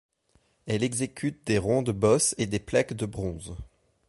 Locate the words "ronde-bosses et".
1.59-2.47